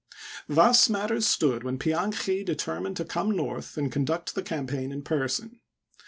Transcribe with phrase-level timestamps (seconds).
[0.49, 5.59] Thus matters stood when Pianchi determined to come north and conduct the campaign in person.